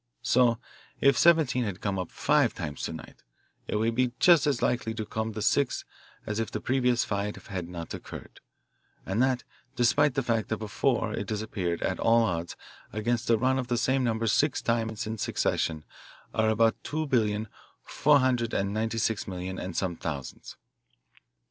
So 0.23 0.57
if 0.99 1.15
'17' 1.15 1.63
had 1.63 1.79
come 1.79 1.99
up 1.99 2.09
five 2.09 2.55
times 2.55 2.81
to 2.85 2.93
night, 2.93 3.21
it 3.67 3.75
would 3.75 3.93
be 3.93 4.13
just 4.19 4.47
as 4.47 4.59
likely 4.59 4.95
to 4.95 5.05
come 5.05 5.33
the 5.33 5.43
sixth 5.43 5.83
as 6.25 6.39
if 6.39 6.49
the 6.49 6.59
previous 6.59 7.05
five 7.05 7.35
had 7.49 7.69
not 7.69 7.93
occurred, 7.93 8.39
and 9.05 9.21
that 9.21 9.43
despite 9.75 10.15
the 10.15 10.23
fact 10.23 10.49
that 10.49 10.57
before 10.57 11.13
it 11.13 11.29
has 11.29 11.43
appeared 11.43 11.83
at 11.83 11.99
all 11.99 12.23
odds 12.23 12.55
against 12.91 13.29
a 13.29 13.37
run 13.37 13.59
of 13.59 13.67
the 13.67 13.77
same 13.77 14.03
number 14.03 14.25
six 14.25 14.59
times 14.59 15.05
in 15.05 15.19
succession 15.19 15.83
are 16.33 16.49
about 16.49 16.83
two 16.83 17.05
billion, 17.05 17.47
four 17.83 18.17
hundred 18.21 18.55
and 18.55 18.73
ninety 18.73 18.97
six 18.97 19.27
million, 19.27 19.59
and 19.59 19.77
some 19.77 19.95
thousands. 19.95 20.57